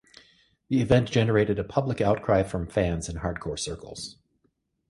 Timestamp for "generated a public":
1.11-2.01